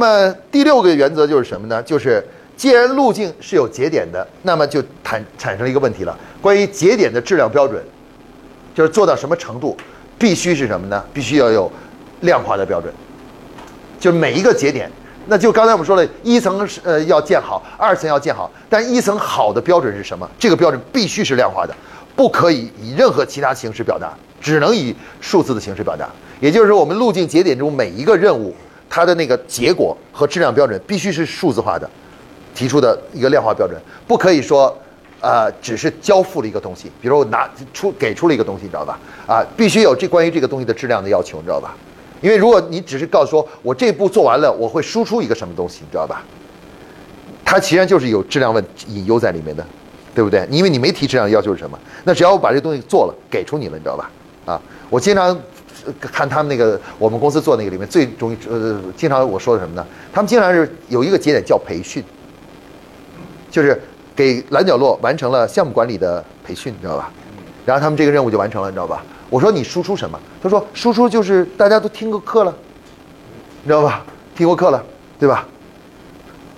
[0.00, 1.82] 那么第六个原则就是什么呢？
[1.82, 6.18] 就是既然路径是有节点的，那么就产产生了一个问题了。
[6.40, 7.84] 关于节点的质量标准，
[8.74, 9.76] 就是做到什么程度，
[10.18, 11.04] 必须是什么呢？
[11.12, 11.70] 必须要有
[12.22, 12.90] 量化的标准，
[13.98, 14.90] 就每一个节点。
[15.26, 20.26] 那就刚才我们说了，一层是呃要建好，二层要建好，但一层好的标准是什么？
[20.38, 21.74] 这个标准必须是量化的，
[22.16, 26.08] 不可以以任何其他形式表达，只能以数字的形式表达。
[26.40, 28.56] 也就是说，我们路径节点中每一个任务。
[28.90, 31.88] 它的那个结果和质量标准必须是数字化的，
[32.52, 34.76] 提出的一个量化标准，不可以说，
[35.20, 38.98] 呃，只是交付了一个东西，比如我拿出给出了一个东西，你知道吧？
[39.28, 41.72] 啊，必须有这关于这个东西的质量的要求，你知道吧？
[42.20, 46.24] 因为如果你只是告诉说我这步做完了，我会输出一个什么东西，你知道吧？
[47.44, 49.64] 它其实就是有质量问隐忧在里面的，
[50.16, 50.44] 对不对？
[50.50, 54.10] 因为你没提质量要求是什么，那只要我把这东西做了，给出你了，你知道吧？
[54.46, 55.38] 啊，我经常。
[56.00, 59.86] 看他们那个，我们公司做那个里面最容易呃，经常我说的什么呢？
[60.12, 62.02] 他们经常是有一个节点叫培训，
[63.50, 63.80] 就是
[64.14, 67.10] 给蓝角落完成了项目管理的培训，你知道吧？
[67.66, 69.02] 然后他们这个任务就完成了，你知道吧？
[69.28, 70.18] 我说你输出什么？
[70.42, 72.54] 他说输出就是大家都听过课了，
[73.62, 74.04] 你知道吧？
[74.34, 74.84] 听过课了，
[75.18, 75.46] 对吧？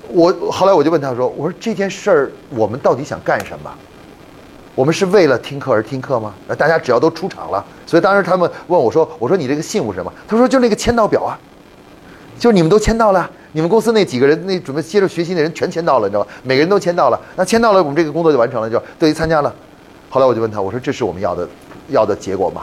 [0.08, 3.72] 我后来我就问他说，我说这件事儿我们到底想干什么？
[4.74, 6.32] 我们是为了听课而听课吗？
[6.48, 11.38] 那大家只要都出场了，所以当时他们问我说：“我说你这个信物是什么？”他说：“就那个签到表啊，
[12.38, 16.30] 就是你们都签到了，你们公司那几个人那准备接着学习的人全签到了，你知道吧？
[16.42, 19.54] 每个人都签到了，那签到了，我们这个工作就完成了，就对于参加了。
[20.08, 21.46] 后来我就问他，我说：“这是我们要的
[21.88, 22.62] 要的结果吗？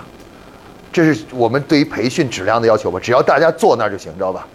[0.91, 2.99] 这是我们对于培训质量的要求吗？
[2.99, 4.47] 只要大家坐那儿就行，知道吧？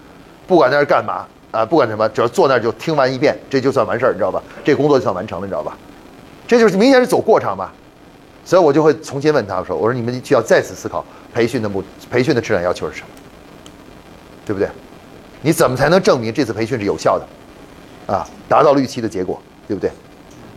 [0.49, 4.43] 不管在那是干嘛啊，不管什么，只要坐那儿就听完一遍，这就算完事儿，你知道吧？
[4.65, 5.79] 这工作就算完成了，你知道吧？”
[6.47, 7.71] 这就是明显是走过场嘛，
[8.45, 13.09] 所以我就会重新问他说：“我说你们需要再次思考培训的目，培训的质量要求是什么，
[14.45, 14.69] 对不对？
[15.41, 19.91] 你怎么才能证明这次培训是有效的，啊，达到了预期的结果，对不对？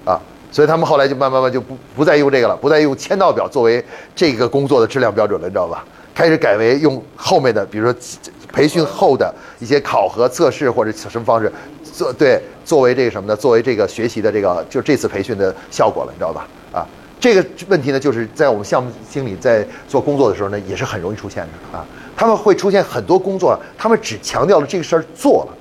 [0.05, 0.19] 啊，
[0.51, 5.85] 所以他们后来就慢慢慢就不不再用这个了，不再用签到表作为这个工作的质量标准了，你知道吧？
[6.13, 7.99] 开始改为用后面的，比如说
[8.51, 11.49] 培训后的一些考核测试或者什么方式。”
[11.97, 13.35] 作对作为这个什么呢？
[13.35, 16.47] 作为这个学习的这个就这次培训的效果了，你知道吧？
[16.71, 16.85] 啊，
[17.19, 21.83] 这个问题呢，就是在我们项目经理在做工作的时候呢，也是很容易出现的啊。
[22.15, 25.57] 他们会出现很多工作，他们只强调了这个事儿做了，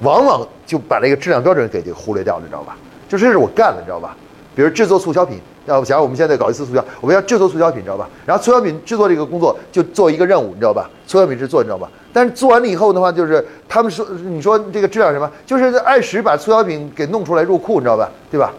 [0.00, 2.76] 往往就把这个质量标准给这个忽略掉了，你知道吧？
[3.08, 4.14] 就这是我干了，你知道吧？
[4.54, 5.40] 比如制作促销品。
[5.66, 8.08] 要不，假如我们现在搞一次促销，我们要制作促销品，你知道吧？
[8.26, 10.90] 然后促销品制作这个工作就做一个任务，你知道吧？
[11.06, 11.88] 促销品制作，你知道吧？
[12.12, 15.30] 但是做完了以后的话，就是他们说，你说这个质量什么？
[15.46, 18.10] 就是按时把促销品给弄出来入库，你知道吧？
[18.30, 18.52] 对吧？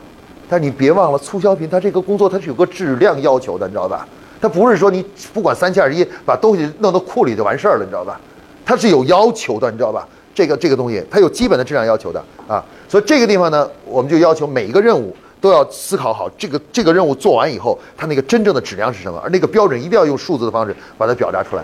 [0.50, 4.08] 但是你别忘了，促销品它这个工作它是有个质量要求的，你知道吧？
[4.42, 8.20] 它不是说你不管三七二十一把东西弄到库里就完事儿了，你知道吧？
[8.66, 10.08] 它是有要求的，你知道吧？
[10.36, 12.64] 这个这个东西它有基本的质量要求的啊。
[12.88, 15.16] 所以这个地方呢，我们就要求每一个任务。
[15.44, 19.20] 都要思考好这个这个任务做完以后，它那个真正的质量是什么？
[19.22, 21.64] 而那个标准一定要用数字的方式把它表达出来，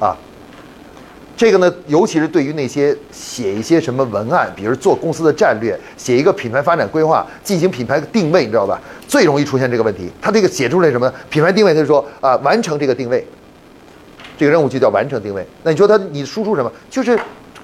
[0.00, 0.16] 啊，
[1.36, 8.80] 这个呢，尤其是对于那些写一些什么文案，比如做公司的战略，写一个品牌发展规划，进行品牌定位，你知道吧？
[9.06, 10.10] 最容易出现这个问题。
[10.22, 11.12] 他这个写出来什么？
[11.28, 13.22] 品牌定位，他就说啊，完成这个定位，
[14.38, 15.46] 这个任务就叫完成定位。
[15.62, 16.72] 那你说他你输出什么？
[16.88, 17.20] 就是。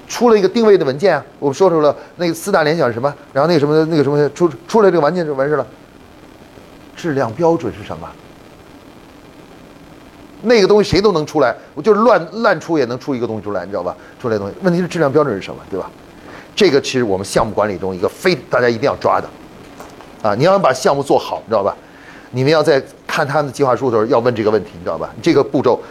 [0.07, 5.65] 出了一个定位的文件啊，我们说出了那个四大联想是什么，然后那个什么那个什么出出来这个文件就完事了。
[6.95, 8.07] 质量标准是什么？
[10.41, 13.95] 那个东西谁都能出来，我就是乱乱出也能出一个东西出来，你知道吧？
[14.21, 15.89] 出来东西，问题是质量标准是什么，对吧？
[16.55, 19.27] 这个其实我们项目管理中一个非大家一定要抓的，
[20.21, 21.75] 啊，你要把项目做好，你知道吧？
[22.31, 25.09] 你们要在看他们的计划书的时候要问这个问题，你知道吧？
[25.21, 25.81] 这个步骤。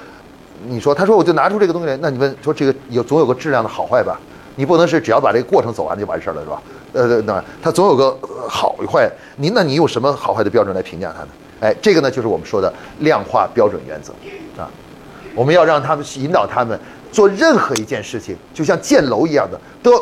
[0.66, 4.18] 你说，他说我就拿出这个东西来，那你问说这个有总有个质量的好坏吧？
[4.56, 6.62] 你不能是只要把这个过程走完就完事儿了，是吧？
[6.92, 8.16] 呃，那他总有个
[8.48, 9.10] 好与坏。
[9.36, 11.28] 您那你用什么好坏的标准来评价它呢？
[11.60, 14.12] 哎，这个呢就是我们说的量化标准原则
[14.56, 14.70] 啊。
[15.34, 16.78] 我们要让他们引导他们
[17.10, 19.92] 做任何一件事情，就像建楼一样的，都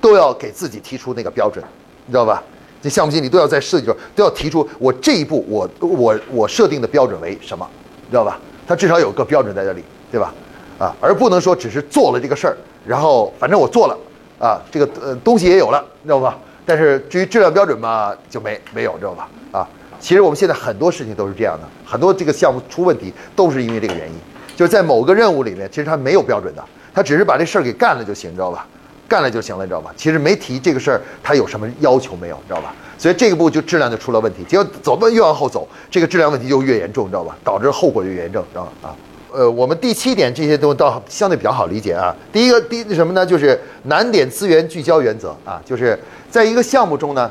[0.00, 1.64] 都要给自己提出那个标准，
[2.06, 2.42] 你知道吧？
[2.80, 7.68] 这项目经理都要在设计中都要提出我这一步我我我设定的标准为什么，
[8.04, 8.38] 你知道吧？
[8.68, 9.82] 他至少有个标准在这里。
[10.10, 10.32] 对吧？
[10.78, 12.56] 啊，而不能说只是做了这个事儿，
[12.86, 13.98] 然后反正我做了，
[14.38, 16.36] 啊，这个呃东西也有了，知道吧？
[16.66, 19.28] 但是至于质量标准嘛，就没没有，知道吧？
[19.52, 19.68] 啊，
[19.98, 24.14] 其实我们现在很多事情都是这样的，很多这个项目出问题都是因为这个原因，
[24.54, 26.62] 就是在某个任务里面，其实他没有标准的，
[26.94, 28.66] 他只是把这事儿给干了就行，知道吧？
[29.08, 29.90] 干了就行了，你知道吧？
[29.96, 32.74] 其实没提这个事儿，他有什么要求没有，你知道吧？
[32.98, 37.36] 所以这个步就质量就出了问题，结果走吧越往后走，这个质量问题就越严重，你知道吧？
[37.44, 38.88] 导致后果就越严重，知道吧？
[38.88, 38.96] 啊。
[39.36, 42.16] 呃，我们第七点这些都倒相对比较好理解啊。
[42.32, 43.26] 第一个，第什么呢？
[43.26, 45.98] 就是难点资源聚焦原则啊，就是
[46.30, 47.30] 在一个项目中呢，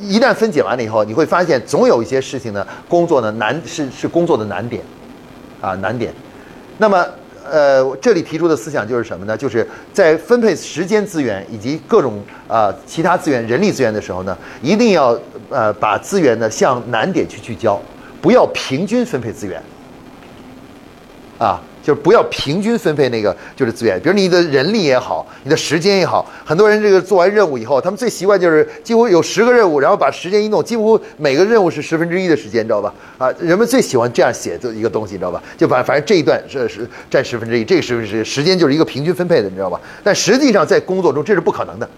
[0.00, 4.82] 一旦分解完了以后，你会发现总有一些事情呢，工作呢难是是工作的难点，
[5.60, 6.10] 啊难点。
[6.78, 7.06] 那么
[7.46, 9.36] 呃，这里提出的思想就是什么呢？
[9.36, 15.14] 就是在分配时间资源以及各种啊其他资源、人力资源的时候呢，一定要
[15.50, 17.78] 呃把资源呢向难点去聚焦，
[18.22, 19.62] 不要平均分配资源。
[21.38, 32.92] 啊，就是不要平均分配那个就是资源，比如你的人力也好，你的时间也好，很多人这个做完任务以后，他们最习惯就是几乎有十个任务，然后把时间一弄，几乎每个任务是十分之一的时间，你知道吧？
[33.18, 35.40] 啊，人们最喜欢这样写的一个东西，你知道吧？
[35.56, 39.80] 就把反正这一段是是占十分之一，这个十分之一时间就是一个平均分配的，你知道吧？
[40.02, 41.88] 但实际上在工作中这是不可能的，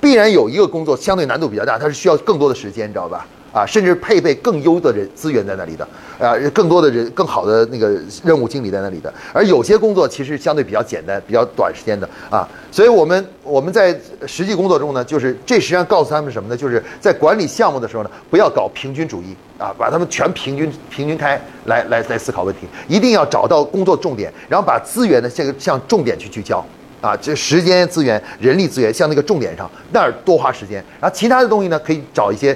[0.00, 3.26] 必然有一个工作相对难度比较大，它是需要更多的时间，你知道吧？
[3.56, 5.88] 啊，甚至配备更优的人资源在那里的，
[6.18, 16.54] 啊，更多的人更好的那个任务经理在那里的，而有些工作其实相对比较简单，比较短时间的啊，所以我们我们在实际工作中呢，就是这实际上告诉他们什么呢？
[16.54, 26.62] 就是在管理项目的时候呢，不要搞平均主义啊，把他们全平均平均开来来来思考问题，一定要找到工作重点，然后把资源呢向向重点去聚焦
[27.00, 32.54] 啊，这时间资源、人力资源向那个重点上那儿多花时间，然后其他的东西呢可以找一些。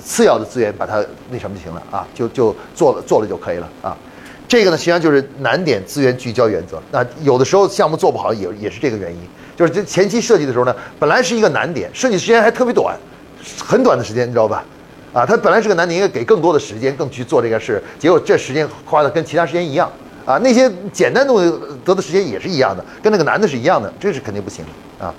[0.00, 3.96] 次要的资源把它那什么就行了啊，就就做了做了就可以了啊。
[4.46, 6.80] 这个呢，实际上就是难点资源聚焦原则。
[6.92, 9.20] 那有的时候项目做不好也也是这个原因，
[9.56, 12.94] 就是这前期设计的时候呢，本来是一个难点，设计时间还特别短，
[13.58, 14.62] 很短的时间，你知道吧？
[15.14, 19.90] 啊，它本来是个难点，应该给更多的时间更去做这个事，结果这时间花的跟其他时间一样
[20.26, 20.36] 啊。
[20.38, 21.52] 那些简单东西
[21.84, 24.64] 得的时间也是一样的，跟那个难的是一样的，这是肯定不行
[24.98, 25.14] 的啊。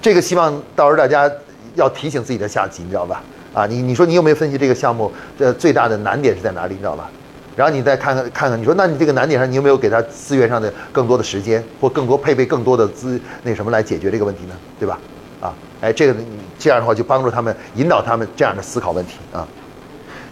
[0.00, 1.30] 这个希望到时候大家
[1.74, 3.22] 要提醒自己的下级，你知道吧？
[3.52, 6.74] 啊，你你说你有没有分析这个项目的最大的难点是在哪里？
[6.74, 7.10] 你知道吧？
[7.54, 14.54] 然后你再看看看看，你说那你这个难点上你有没有给他资源上的更多的时间或更多配备更多的资那什么来解决这个问题呢？
[14.80, 14.98] 对吧？
[15.40, 15.52] 啊，
[15.82, 16.16] 哎，这个
[16.58, 19.46] 这样的话就帮助他们引导他们这样的思考问题啊。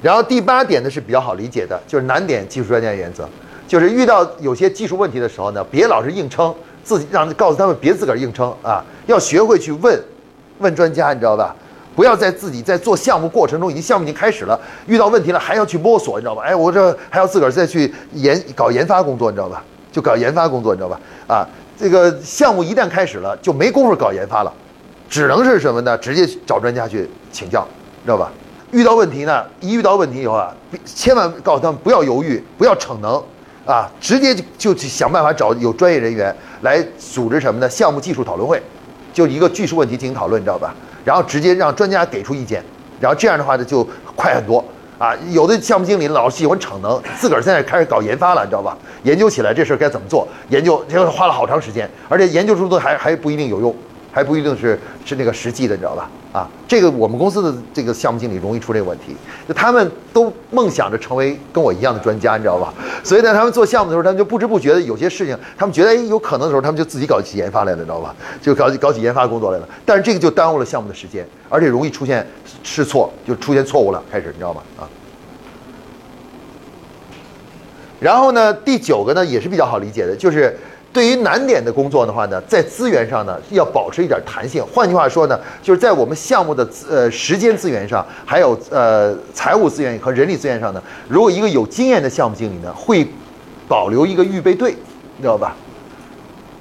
[0.00, 3.28] 然后第八点呢是比较好理解的，就是难点技术专家原则，
[3.68, 10.02] 就是遇到有些技术问题的时候呢，别老是硬撑，自己让告诉他们别自个儿硬撑啊，要学会去问
[10.60, 11.54] 问专家，你知道吧？
[11.96, 16.42] 不要在自己在做项目过程中，已经项目已经开始了，遇到问题了还要去摸索，你知道吧？
[16.44, 19.62] 哎，我这还要自个儿再去研搞研发工作，你知道吧？
[19.92, 21.00] 就搞研发工作，你知道吧？
[21.26, 21.46] 啊，
[21.78, 24.52] 这个项目一旦开始了，就没工夫搞研发了，
[25.08, 25.98] 只能是什么呢？
[25.98, 27.66] 直接找专家去请教，
[28.04, 28.30] 知道吧？
[28.70, 30.54] 遇到问题呢，一遇到问题以后啊，
[30.84, 33.20] 千万告诉他们不要犹豫，不要逞能，
[33.66, 37.68] 啊，直接就就去想办法找有专业人员来组织什么呢？
[37.68, 38.62] 项目技术讨论会，
[39.12, 40.72] 就一个技术问题进行讨论，你知道吧？
[41.04, 42.62] 然后直接让专家给出意见，
[43.00, 43.86] 然后这样的话呢就
[44.16, 44.64] 快很多
[44.98, 45.14] 啊！
[45.30, 48.76] 有的项目经理老喜欢逞能，自个儿现在开始搞研发了，你知道吧？
[49.04, 53.74] 研究起来这事儿该怎么做，研究结果花了好长时间，而且研究出的还还不一定有用。
[54.12, 56.10] 还不一定是是那个实际的，你知道吧？
[56.32, 59.16] 啊，这个我们公司的这个项目经理容易出这个问题，
[59.48, 62.72] 就他们都梦想着成为跟我一样的专家，你知道吧？
[63.02, 68.14] 所以在他们做项目的时候，他们就不知不觉的有些事情，他们觉得哎有可能的时候，他们就自己搞起研发来了，你知道吧？
[68.40, 69.68] 就搞起搞起研发工作来了。
[69.84, 72.24] 但是这个就耽误了项目的时间，而且容易出现
[72.62, 74.62] 试错，就出现错误了，开始你知道吗？
[74.78, 74.86] 啊。
[77.98, 80.56] 然后呢，第九个呢也是比较好理解的，就是。
[80.92, 84.64] 对于难点的工作的话呢，在资源上呢要保持一点弹性。
[84.72, 93.06] 换句话说呢，就是在我们项目的呃时间资源上，还有呃财务资源和人力资源上呢，如果一个有经验的项目经理呢，会
[93.68, 94.72] 保留一个预备队，
[95.16, 95.54] 你知道吧？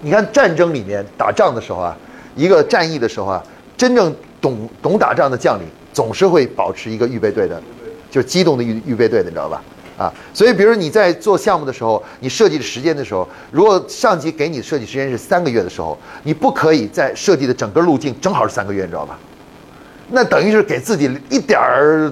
[0.01, 1.97] 你看战争里面打仗的时候啊，
[2.35, 3.43] 一个战役的时候啊，
[3.75, 7.59] 真正懂懂打仗的将领总是会保持一个预备队的，
[8.11, 9.61] 就是机动的预预备队的，你知道吧？
[9.99, 19.19] 啊，所以比如你在做项目的时候，你设计的时间的时候，如果上级给你设计时间是三个月的时候，你不可以在设计的整个路径正好是三个月，你知道吧？
[20.11, 22.11] 那等于是给自己一点儿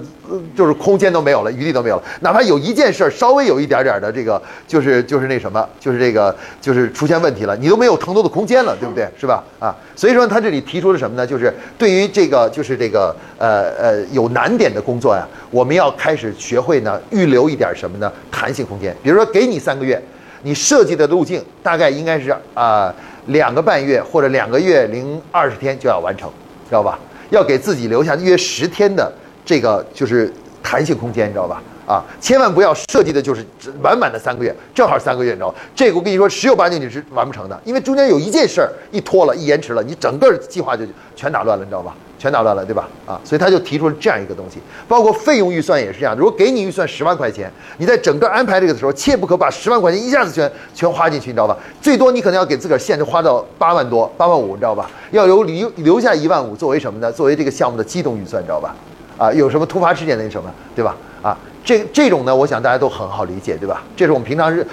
[0.54, 2.02] 就是空间都没有了，余地都没有了。
[2.20, 9.08] 哪怕有一件事儿稍微有一点点的这个，就是就是那什么，就是这个就是出现问题了，你都没有腾挪的空间了，对不对？
[9.18, 9.42] 是吧？
[9.58, 11.26] 啊，所以说他这里提出了什么呢？
[11.26, 18.12] 就是对于这个就是这个呃呃有难点的工作呀，我们要开始学会呢预留一点什么呢？
[18.30, 18.94] 弹性空间。
[19.02, 20.00] 比如说给你三个月，
[20.42, 22.94] 你设计的路径大概应该是啊
[23.26, 26.30] 两个半月或者两个月零二十天就要完成，
[26.68, 26.98] 知道吧？
[27.30, 29.12] 要给自己留下约十天的
[29.44, 30.32] 这个就是
[30.62, 31.62] 弹性空间，你知道吧？
[31.88, 33.42] 啊，千万不要设计的就是
[33.82, 35.54] 满满的三个月，正好三个月，你知道吗？
[35.74, 40.84] 这个我跟你说，十有八九你是完不成的，因为中间有一件事儿一拖了，一延迟了，你整个计划就
[41.16, 41.96] 全打乱了，你知道吧？
[42.18, 42.86] 全打乱了，对吧？
[43.06, 46.14] 啊，所以他就提出了这样一个东西，包括费用预算也是这样。
[46.14, 51.56] 如果给你预算十万块钱，你在整个安排这个的时候，切不可把十万块钱一下子全全花进去，你知道吧？
[51.80, 54.90] 最多你可能要给自个儿限制花到八万多、八万五，你知道吧？
[55.12, 57.10] 要留留留下一万五作为什么呢？
[57.10, 58.76] 作为这个项目的机动预算，你知道吧？
[59.16, 60.96] 啊，有什么突发事件那什么，对吧？
[61.22, 63.82] 啊，这这种呢，我想大家都很好理解，对吧？
[63.96, 64.66] 这是我们平常是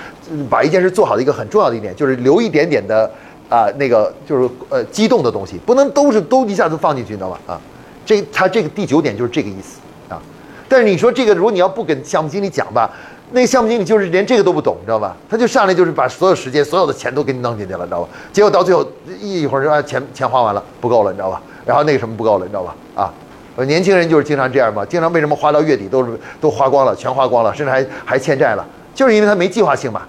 [0.49, 3.09] 把一件事做好的一个很重要的一点，就是留一点点的
[3.49, 7.39] 啊，那个就是呃激动的东西，不能都是都一下子放进去，你知道吧？
[7.47, 7.61] 啊。
[8.05, 9.79] 这他这个第九点就是这个意思
[10.13, 10.21] 啊，
[10.69, 12.87] 但是你说这个，如果你要不跟项目经理讲吧，
[13.31, 15.17] 那个项目经理就是连这个都不懂，你知道吧？
[15.27, 18.09] 他就上来就是把所有时间、所有的钱都给你弄进去了，你知道吧？
[18.31, 18.85] 结果到最后
[19.19, 21.41] 一会儿说啊钱钱花完了，不够了，你知道吧？
[21.65, 22.75] 然后那个什么不够了，你知道吧？
[22.93, 23.11] 啊，
[23.63, 30.01] 年轻人就是经常这样嘛，经常为什么花到月底都是都花光了，全花光了，甚至还还欠债了，就是因为他没计划性嘛。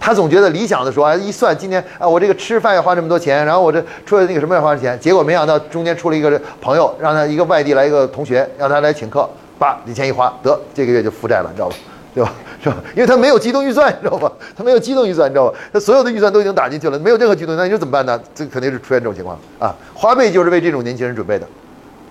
[0.00, 11.76] 他总觉得理想的说啊，一算今天啊，我这个吃饭要花这么多钱，然后我这出了那个什么要花钱，结果没想到中间出了一个朋友，让他一个外地来一个同学，让他来请客，把，这钱一花，得这个月就负债了，你知道吧？
[12.14, 12.32] 对吧？
[12.62, 12.76] 是吧？
[12.94, 14.30] 因为他没有机动预算，你知道吧？
[14.56, 15.58] 他没有机动预算，你知道吧？
[15.72, 18.18] 他所有的预算都已经打进去了，没有任何机动，那你说怎么办呢？
[18.34, 19.74] 这肯定是出现这种情况啊！
[19.94, 21.46] 花呗就是为这种年轻人准备的，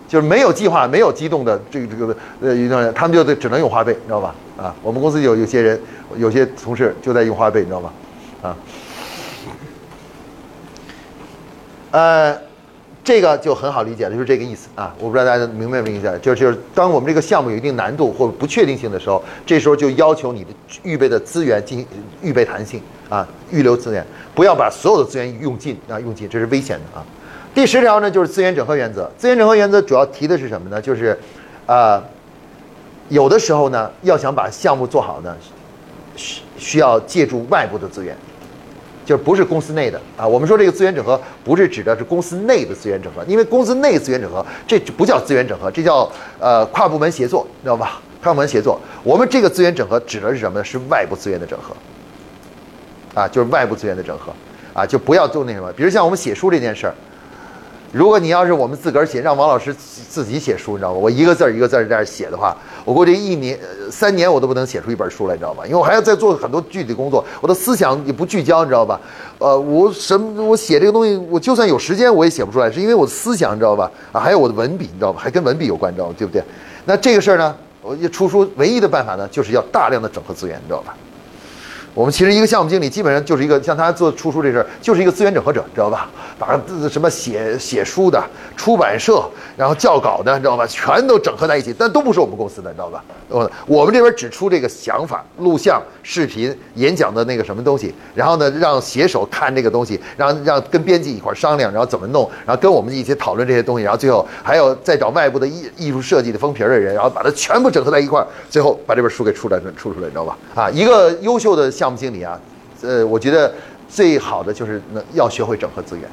[0.08, 4.34] 就是没有计划、没有机动的这个这个呃一段人，他们就只能用花呗，你知道吧？
[4.58, 5.80] 啊，我们公司有有些人，
[6.16, 7.92] 有些同事就在用花呗，你知道吗？
[8.42, 8.58] 啊，
[11.92, 12.38] 呃，
[13.04, 14.96] 这个就很好理解了，就是这个意思啊。
[15.00, 16.18] 我不知道大家明白没明白？
[16.20, 20.50] 就是就是当我们这个项目有一定难度或不确定性的时候，这时候就要求你的
[20.84, 21.88] 预备的资源进行
[22.22, 27.06] 预备弹性啊，预留资源，不要把所有的资源用尽啊，用尽这是危险的啊。
[27.58, 29.10] 第十条呢，就是资源整合原则。
[29.18, 30.80] 资源整合原则主要提的是什么呢？
[30.80, 31.18] 就是
[31.66, 32.00] 啊，
[33.10, 35.36] 有的时候呢，要想把项目做好呢，
[36.16, 38.16] 需需要借助外部的资源。
[39.04, 46.08] 就不是公司内的啊，我们说这个资源整合不是指的是公司内的资源整合，因为公司内资源整合这不叫资源整合，这叫
[46.40, 48.00] 呃跨部门协作，知道吧？
[48.22, 50.64] 跨部门协作，我们这个资源整合指的是什么呢？
[50.64, 51.76] 是外部资源的整合，
[53.20, 54.32] 啊，就是外部资源的整合，
[54.76, 56.94] 啊，就不要做那什么，比如像我们写书这件事儿。
[57.92, 60.98] 如果你要是我们自个儿写，让王老师自己写书，你知道吗？
[60.98, 63.58] 我一个字儿一个字儿在这写的话，我估计一年、
[63.90, 65.66] 三年我都不能写出一本书来，你知道吧？
[65.66, 69.00] 因为我还要再做很多具体工作，我的思想也不聚焦，你知道吧？
[69.40, 70.44] 呃，我什么？
[70.44, 73.90] 我写这个东西，我就算有时间我也写不出来，是因为我的思想，你知道吧？
[74.12, 75.20] 啊，还有我的文笔，你知道吧？
[75.24, 76.16] 还跟文笔有关，你知道吗？
[76.18, 76.44] 对不对？
[76.86, 80.96] 那这个事儿呢，我出书唯一的办法呢，就是要大量的整合资源，你知道吧？
[81.98, 86.08] 我们其实一个项目经理基本上就是一个像他做出书这事儿，就是一个资源整合者，知道吧？
[86.38, 86.56] 把
[86.88, 88.24] 什么写写书的、
[88.56, 89.28] 出版社，
[89.58, 90.64] 然后校稿的，知道吧？
[90.68, 93.04] 全都整合在一起，但都不是我们公司的，你知道吧？
[93.30, 110.38] 呃，我们这边只出这个想法、录像、视频、演讲的那个什么东西，然后呢，让写手看这个东西，让让跟编辑一块商量，然后怎么弄，然后跟我们一起讨论这些东西，然后最后还有再找外部的艺艺术设计的封皮儿的人，然后把它全部整合在一块儿，最后把这本书给出来出出来，你知道吧？
[110.54, 111.87] 啊，一个优秀的项。
[111.88, 112.38] 项目经理啊，
[112.82, 113.54] 呃，我觉得
[113.88, 116.06] 最好的就是能要学会整合资源，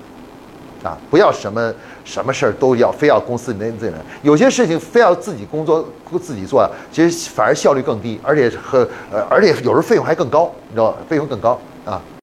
[0.85, 5.85] 啊，不要什么什么事儿都要非要公司里那资源，有些事情非要自己工作
[6.23, 10.99] 自己做，其实反而效率更低，而且和呃，而且有时候费用还更高，你知道吧？
[11.09, 12.01] 费用更高啊。